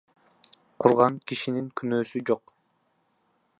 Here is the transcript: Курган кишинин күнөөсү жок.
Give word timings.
Курган 0.85 1.19
кишинин 1.31 1.69
күнөөсү 1.81 2.25
жок. 2.33 2.57